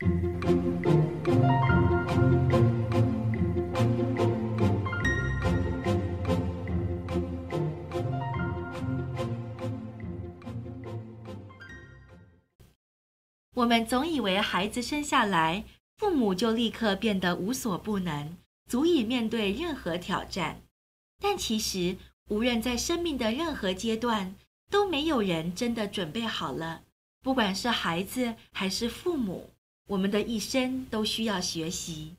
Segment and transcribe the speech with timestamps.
[0.00, 0.06] 我
[13.66, 15.64] 们总以为孩子生下来，
[15.98, 18.38] 父母就立刻变得无所不能，
[18.70, 20.62] 足以面对任何挑战。
[21.18, 21.98] 但其实，
[22.30, 24.34] 无论在生命的任何阶段，
[24.70, 26.84] 都没有人真的准备好了。
[27.22, 29.50] 不管是孩子还是父母，
[29.90, 32.14] 我们的一生都需要学习。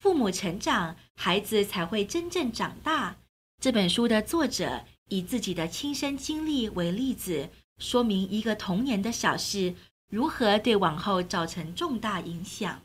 [0.00, 3.16] 父母成长，孩子才会真正长大。
[3.60, 7.48] 这本书的作者以自己的亲身经历为例子，
[7.78, 9.76] 说明一个童年的小事
[10.08, 12.82] 如何对往后造成重大影响。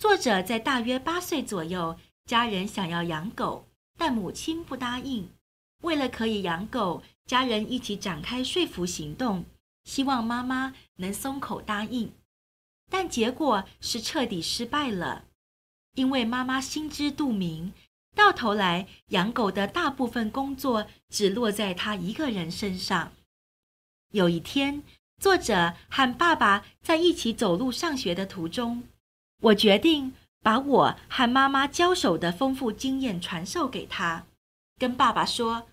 [0.00, 3.66] 作者在大约八岁左右，家人想要养狗，
[3.98, 5.28] 但母亲不答应。
[5.82, 9.44] 为了可以养狗，家人一起展开说服行动，
[9.84, 12.10] 希望妈妈能松口答应。
[12.96, 15.24] 但结果是彻底失败了，
[15.96, 17.72] 因为妈妈心知肚明，
[18.14, 23.10] 到头来养狗的大部分工作只落在她一个人身上。
[24.12, 24.84] 有一天，
[25.20, 28.84] 作者和爸爸在一起走路上学的途中，
[29.42, 34.24] 我决定把我和妈妈交手的丰富经验传授给他，
[34.78, 35.66] 跟爸爸说。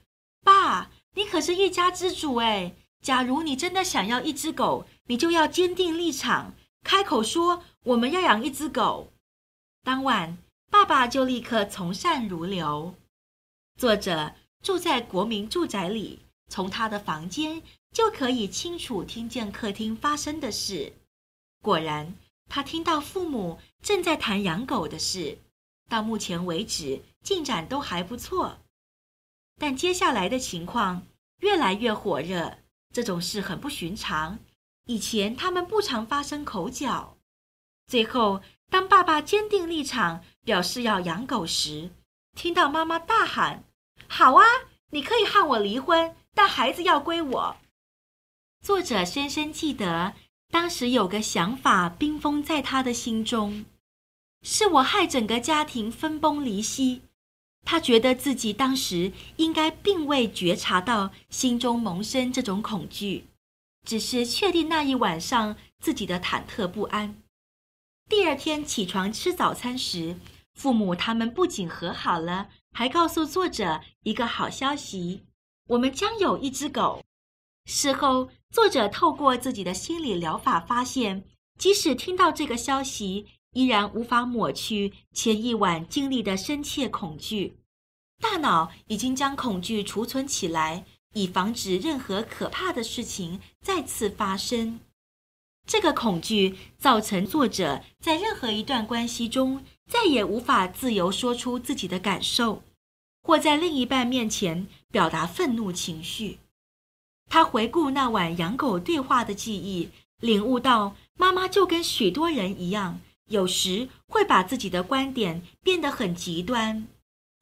[0.43, 2.73] 爸，你可是一家之主哎！
[3.03, 9.11] 假如你真的想要一只狗，你就要坚定立场，开口说我们要养一只狗。
[9.83, 10.37] 当晚，
[10.69, 12.93] 爸爸就立刻从善如流。
[13.77, 20.93] 作者住在国民住宅里，从他的房间就可以清楚听见客厅发生的事。
[21.63, 22.13] 果然，
[22.49, 25.37] 他听到父母正在谈养狗的事，
[25.89, 28.59] 到目前为止进展都还不错。
[29.57, 31.03] 但接下来的情况
[31.39, 32.57] 越来越火热，
[32.93, 34.37] 这种事很不寻常。
[34.91, 37.15] 以前他们不常发生口角。
[37.87, 41.91] 最后，当爸爸坚定立场，表示要养狗时，
[42.35, 43.63] 听到妈妈大喊
[44.05, 44.43] ：“好啊，
[44.89, 47.55] 你可以和我离婚，但孩子要归我。”
[48.61, 50.13] 作者深深记得，
[50.51, 53.63] 当时有个想法冰封在他的心中：
[54.41, 57.03] 是我害整个家庭分崩离析。
[57.63, 63.27] 他觉得自己当时应该并未觉察到心中萌生这种恐惧，
[63.83, 67.21] 只是确定那一晚上自己的忐忑不安。
[68.09, 70.17] 第二天起床吃早餐时，
[70.53, 75.23] 父母他们不仅和好了，还告诉作者一个好消息：
[75.67, 77.01] 我们将有一只狗。
[77.65, 81.23] 事后，作者透过自己的心理疗法发现，
[81.57, 87.57] 即使听到这个消息，依然无法抹去前一晚经历的深切恐惧，
[88.19, 94.79] 大脑已经将恐惧储存起来，以防止任何可怕的事情再次发生。
[95.67, 102.63] 这个恐惧造成作者在任何一段关系中再也无法自由说出自己的感受，
[103.21, 106.39] 或在另一半面前表达愤怒情绪。
[107.29, 109.89] 他回顾那晚养狗对话的记忆，
[110.19, 112.99] 领悟到妈妈就跟许多人一样。
[113.29, 116.85] 有时会把自己的观点变得很极端，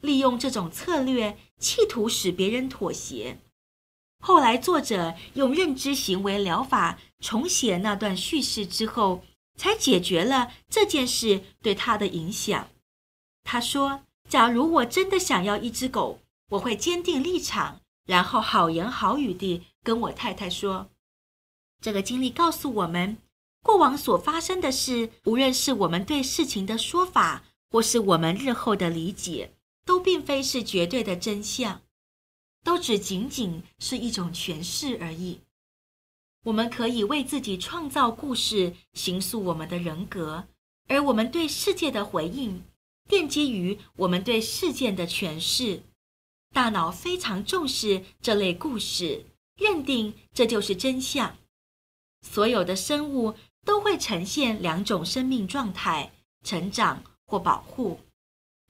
[0.01, 3.39] 利用这种策略，企图使别人妥协。
[4.19, 9.23] 后来，作者用认知行为疗法重写那段叙事之后，
[9.55, 12.67] 才解决了这件事对他的影响。
[13.43, 16.19] 他说：“假如我真的想要一只狗，
[16.49, 20.89] 我会坚定立场，然后好言好语地跟我太太说。”
[21.81, 23.17] 这个经历告诉我们。
[23.61, 29.51] 过往所发生的事，无论是我们对事情的说法，或是我们日后的理解，
[29.85, 31.81] 都并非是绝对的真相，
[32.69, 35.39] 都只仅仅是一种诠释而已。
[36.43, 40.45] 我们可以为自己创造故事，形塑我们的人格，
[40.87, 42.61] 而我们对世界的回应，
[43.09, 45.81] 奠基于我们对事件的诠释。
[46.53, 49.25] 大脑非常重视这类故事，
[49.55, 51.35] 认定这就是真相。
[52.21, 53.33] 所有的生物。
[53.65, 56.11] 都会呈现两种生命状态：
[56.43, 57.99] 成长或保护。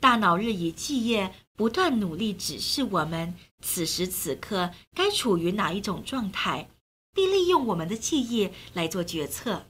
[0.02, 6.70] 大脑日以继夜，不断努力指示我们此时此刻该处于哪一种状态，
[7.14, 9.66] 并利用我们的记忆来做决策。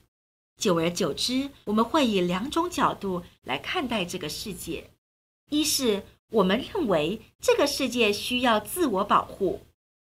[0.56, 4.90] 久而久之，我们会以两种角度来看待这个世界：
[5.50, 9.62] 一是我们认为这个世界需要自我保护，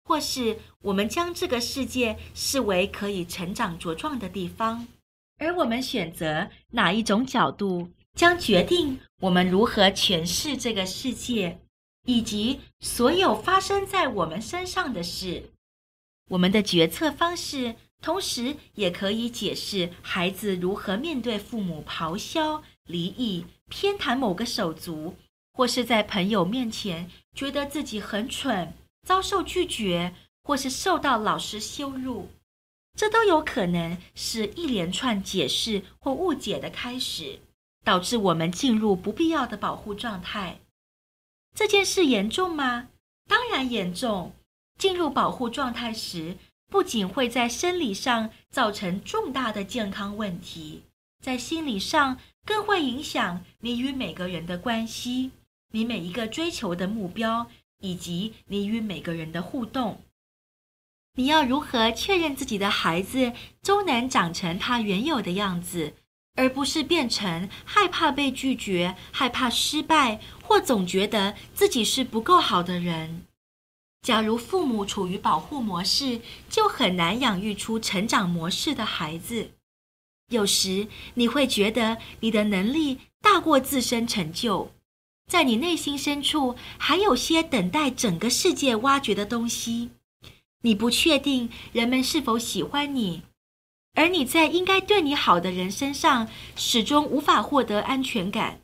[0.05, 4.87] 或是我们将这个世界视为可以成长茁壮的地方。
[5.40, 11.58] 而我们选择哪一种角度，将决定我们如何诠释这个世界，
[12.04, 15.50] 以及所有发生在我们身上的事。
[16.31, 25.14] 我们的决策方式同时也可以解释孩子如何面对父母咆哮、离异、偏袒某个手足，
[25.52, 28.75] 或是在朋友面前觉得自己很蠢，
[29.06, 32.28] 遭受拒绝，或是受到老师羞辱。
[32.94, 37.38] 这都有可能是一连串解释或误解的开始，
[37.84, 40.58] 导致我们进入不必要的保护状态。
[41.54, 42.88] 这件事严重吗？
[43.28, 44.32] 当然严重。
[44.78, 46.37] 进入保护状态时，
[46.69, 50.82] 不仅会在生理上造成重大的健康问题，
[51.22, 55.31] 在心理上更会影响你与每个人的关系，
[55.72, 57.46] 你每一个追求的目标，
[57.81, 60.00] 以及你与每个人的互动。
[61.14, 65.94] 你要如何确认自己的孩子终能长成他原有的样子，
[66.34, 73.26] 而不是变成害怕被拒绝、害怕失败，或总觉得自己是不够好的人？
[74.02, 76.20] 假如父母处于保护模式，
[76.50, 79.50] 就很难养育出成长模式的孩子。
[80.31, 84.73] 有时你会觉得你的能力大过自身成就，
[85.31, 89.90] 在你内心深处还有些等待整个世界挖掘的东西。
[90.62, 93.23] 你不确定人们是否喜欢你，
[93.94, 98.61] 而你在应该对你好的人身上始终无法获得安全感。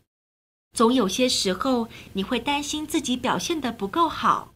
[0.72, 4.54] 总有些时候，你会担心自己表现得不够好；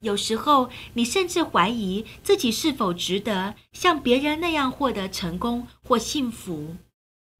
[0.00, 6.76] 有时候，你甚至怀疑自己是否值得像别人那样获得成功或幸福。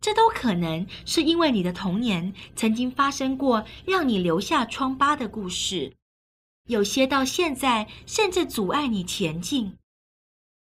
[0.01, 5.95] 这都可能是因为你的童年曾经发生过让你留下疮疤的故事。
[6.69, 9.78] 有些到现在甚至阻碍你前进。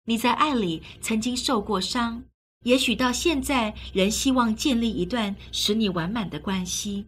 [0.04, 2.24] 你在爱里曾经受过伤，
[2.64, 7.06] 也许到现在仍希望建立一段使你完满的关系。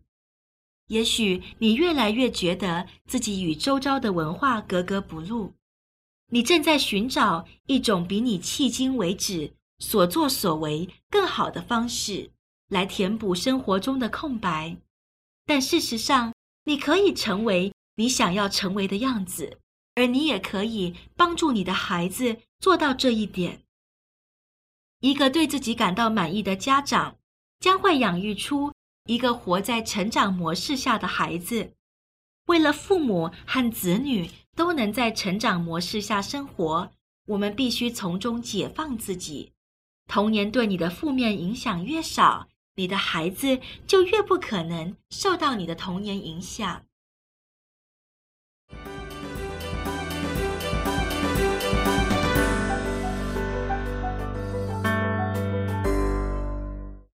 [0.88, 5.52] 也许你越来越觉得自己与周遭的文化格格不入，
[6.28, 12.30] 你正在寻找一种比你迄今为止所作所为更好的方式
[12.68, 14.76] 来填补生活中的空白。
[15.46, 16.32] 但事实上，
[16.64, 17.72] 你可以成为。
[17.96, 19.58] 你想要成为的样子，
[19.94, 23.60] 而你也可以帮助你的孩子做到这一点。
[25.00, 27.18] 一个对自己感到满意的家长，
[27.60, 28.72] 将会养育出
[29.04, 31.74] 一个活在成长模式下的孩子。
[32.46, 36.90] 为了父母和子女都能在成长模式下生活，
[37.26, 39.52] 我们必须从中解放自己。
[40.08, 46.86] 童年对你的负面影响越少，你的孩子就越不可能受到你的童年影响。